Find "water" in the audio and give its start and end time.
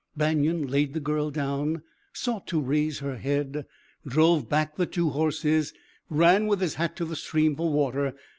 7.71-8.15